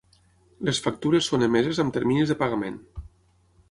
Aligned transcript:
Les 0.69 0.79
factures 0.85 1.29
són 1.33 1.47
emeses 1.51 1.83
amb 1.87 1.97
terminis 1.99 2.35
de 2.35 2.41
pagament. 2.45 2.85